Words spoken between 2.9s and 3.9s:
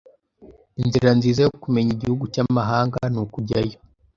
nukujyayo.